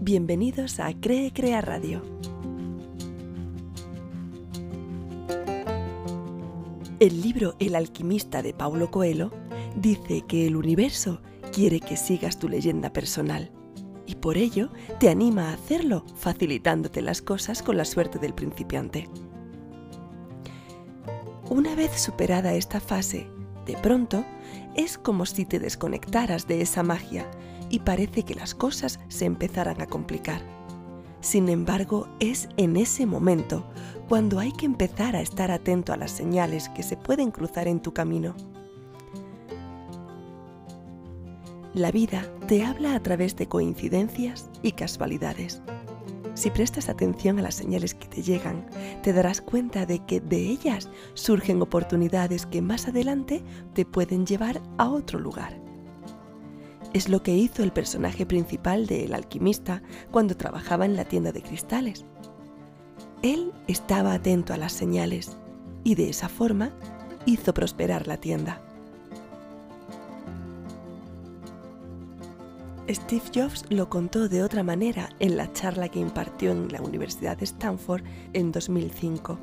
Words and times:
Bienvenidos 0.00 0.80
a 0.80 0.92
Cree 0.92 1.32
Crea 1.32 1.60
Radio. 1.60 2.02
El 6.98 7.22
libro 7.22 7.54
El 7.60 7.76
alquimista 7.76 8.42
de 8.42 8.52
Paulo 8.54 8.90
Coelho 8.90 9.30
dice 9.76 10.22
que 10.22 10.46
el 10.46 10.56
universo 10.56 11.22
quiere 11.52 11.80
que 11.80 11.96
sigas 11.96 12.38
tu 12.38 12.48
leyenda 12.48 12.92
personal 12.92 13.52
y 14.06 14.16
por 14.16 14.36
ello 14.36 14.70
te 14.98 15.08
anima 15.08 15.50
a 15.50 15.54
hacerlo, 15.54 16.04
facilitándote 16.16 17.00
las 17.00 17.22
cosas 17.22 17.62
con 17.62 17.76
la 17.76 17.84
suerte 17.84 18.18
del 18.18 18.34
principiante. 18.34 19.08
Una 21.48 21.74
vez 21.76 21.92
superada 22.00 22.54
esta 22.54 22.80
fase, 22.80 23.28
de 23.64 23.76
pronto 23.76 24.24
es 24.74 24.98
como 24.98 25.24
si 25.24 25.46
te 25.46 25.60
desconectaras 25.60 26.48
de 26.48 26.62
esa 26.62 26.82
magia 26.82 27.30
y 27.74 27.80
parece 27.80 28.22
que 28.22 28.36
las 28.36 28.54
cosas 28.54 29.00
se 29.08 29.24
empezarán 29.24 29.80
a 29.80 29.88
complicar. 29.88 30.40
Sin 31.20 31.48
embargo, 31.48 32.06
es 32.20 32.48
en 32.56 32.76
ese 32.76 33.04
momento 33.04 33.66
cuando 34.08 34.38
hay 34.38 34.52
que 34.52 34.64
empezar 34.64 35.16
a 35.16 35.20
estar 35.20 35.50
atento 35.50 35.92
a 35.92 35.96
las 35.96 36.12
señales 36.12 36.68
que 36.68 36.84
se 36.84 36.96
pueden 36.96 37.32
cruzar 37.32 37.66
en 37.66 37.80
tu 37.80 37.92
camino. 37.92 38.36
La 41.74 41.90
vida 41.90 42.30
te 42.46 42.64
habla 42.64 42.94
a 42.94 43.02
través 43.02 43.34
de 43.34 43.48
coincidencias 43.48 44.48
y 44.62 44.70
casualidades. 44.70 45.60
Si 46.34 46.50
prestas 46.50 46.88
atención 46.88 47.40
a 47.40 47.42
las 47.42 47.56
señales 47.56 47.94
que 47.94 48.06
te 48.06 48.22
llegan, 48.22 48.66
te 49.02 49.12
darás 49.12 49.40
cuenta 49.40 49.84
de 49.84 49.98
que 49.98 50.20
de 50.20 50.46
ellas 50.46 50.88
surgen 51.14 51.60
oportunidades 51.60 52.46
que 52.46 52.62
más 52.62 52.86
adelante 52.86 53.42
te 53.72 53.84
pueden 53.84 54.26
llevar 54.26 54.62
a 54.78 54.88
otro 54.88 55.18
lugar. 55.18 55.63
Es 56.94 57.08
lo 57.08 57.24
que 57.24 57.34
hizo 57.34 57.64
el 57.64 57.72
personaje 57.72 58.24
principal 58.24 58.86
de 58.86 59.04
El 59.04 59.14
alquimista 59.14 59.82
cuando 60.12 60.36
trabajaba 60.36 60.86
en 60.86 60.94
la 60.94 61.04
tienda 61.04 61.32
de 61.32 61.42
cristales. 61.42 62.06
Él 63.20 63.52
estaba 63.66 64.14
atento 64.14 64.54
a 64.54 64.56
las 64.56 64.72
señales 64.72 65.36
y 65.82 65.96
de 65.96 66.08
esa 66.08 66.28
forma 66.28 66.70
hizo 67.26 67.52
prosperar 67.52 68.06
la 68.06 68.18
tienda. 68.18 68.60
Steve 72.88 73.24
Jobs 73.34 73.64
lo 73.70 73.88
contó 73.88 74.28
de 74.28 74.44
otra 74.44 74.62
manera 74.62 75.08
en 75.18 75.36
la 75.36 75.52
charla 75.52 75.88
que 75.88 75.98
impartió 75.98 76.52
en 76.52 76.70
la 76.70 76.80
Universidad 76.80 77.36
de 77.36 77.46
Stanford 77.46 78.04
en 78.34 78.52
2005. 78.52 79.36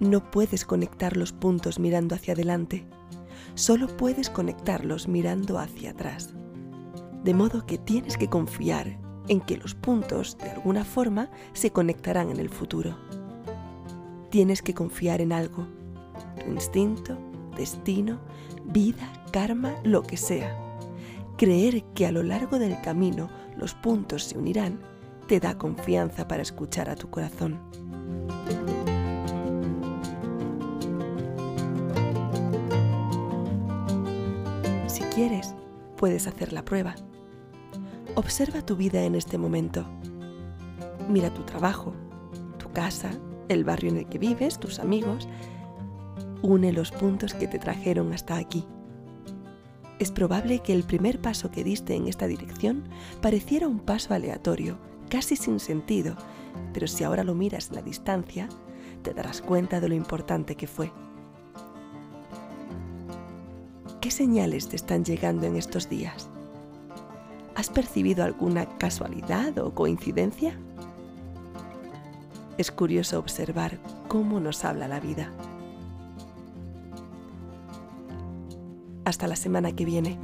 No 0.00 0.30
puedes 0.30 0.64
conectar 0.64 1.16
los 1.16 1.32
puntos 1.32 1.78
mirando 1.78 2.14
hacia 2.14 2.32
adelante, 2.32 2.86
solo 3.54 3.88
puedes 3.88 4.30
conectarlos 4.30 5.08
mirando 5.08 5.58
hacia 5.58 5.90
atrás. 5.90 6.34
De 7.24 7.34
modo 7.34 7.66
que 7.66 7.78
tienes 7.78 8.16
que 8.16 8.28
confiar 8.28 8.98
en 9.28 9.40
que 9.40 9.56
los 9.56 9.74
puntos, 9.74 10.36
de 10.38 10.50
alguna 10.50 10.84
forma, 10.84 11.30
se 11.52 11.70
conectarán 11.70 12.30
en 12.30 12.40
el 12.40 12.48
futuro. 12.48 12.96
Tienes 14.30 14.62
que 14.62 14.74
confiar 14.74 15.20
en 15.20 15.32
algo, 15.32 15.66
tu 16.42 16.50
instinto, 16.50 17.16
destino, 17.56 18.18
vida, 18.64 19.12
karma, 19.32 19.74
lo 19.84 20.02
que 20.02 20.16
sea. 20.16 20.58
Creer 21.36 21.84
que 21.94 22.06
a 22.06 22.12
lo 22.12 22.22
largo 22.22 22.58
del 22.58 22.80
camino 22.80 23.28
los 23.56 23.74
puntos 23.74 24.24
se 24.24 24.38
unirán 24.38 24.80
te 25.26 25.40
da 25.40 25.56
confianza 25.56 26.26
para 26.28 26.42
escuchar 26.42 26.90
a 26.90 26.96
tu 26.96 27.08
corazón. 27.10 27.60
Quieres, 35.14 35.54
puedes 35.96 36.26
hacer 36.26 36.52
la 36.52 36.64
prueba. 36.64 36.94
Observa 38.14 38.64
tu 38.64 38.76
vida 38.76 39.02
en 39.04 39.14
este 39.14 39.38
momento. 39.38 39.86
Mira 41.08 41.32
tu 41.32 41.42
trabajo, 41.42 41.94
tu 42.58 42.70
casa, 42.72 43.10
el 43.48 43.64
barrio 43.64 43.90
en 43.90 43.98
el 43.98 44.06
que 44.06 44.18
vives, 44.18 44.58
tus 44.58 44.78
amigos. 44.78 45.28
Une 46.42 46.72
los 46.72 46.90
puntos 46.90 47.34
que 47.34 47.46
te 47.46 47.58
trajeron 47.58 48.12
hasta 48.12 48.36
aquí. 48.36 48.64
Es 49.98 50.10
probable 50.10 50.60
que 50.60 50.72
el 50.72 50.82
primer 50.82 51.20
paso 51.20 51.50
que 51.50 51.62
diste 51.62 51.94
en 51.94 52.08
esta 52.08 52.26
dirección 52.26 52.84
pareciera 53.20 53.68
un 53.68 53.78
paso 53.78 54.14
aleatorio, 54.14 54.78
casi 55.08 55.36
sin 55.36 55.60
sentido, 55.60 56.16
pero 56.72 56.88
si 56.88 57.04
ahora 57.04 57.22
lo 57.22 57.34
miras 57.34 57.68
en 57.68 57.76
la 57.76 57.82
distancia, 57.82 58.48
te 59.02 59.14
darás 59.14 59.42
cuenta 59.42 59.80
de 59.80 59.88
lo 59.88 59.94
importante 59.94 60.56
que 60.56 60.66
fue. 60.66 60.90
¿Qué 64.02 64.10
señales 64.10 64.68
te 64.68 64.74
están 64.74 65.04
llegando 65.04 65.46
en 65.46 65.54
estos 65.54 65.88
días? 65.88 66.28
¿Has 67.54 67.70
percibido 67.70 68.24
alguna 68.24 68.66
casualidad 68.76 69.56
o 69.58 69.76
coincidencia? 69.76 70.58
Es 72.58 72.72
curioso 72.72 73.20
observar 73.20 73.78
cómo 74.08 74.40
nos 74.40 74.64
habla 74.64 74.88
la 74.88 74.98
vida. 74.98 75.30
Hasta 79.04 79.28
la 79.28 79.36
semana 79.36 79.70
que 79.70 79.84
viene. 79.84 80.18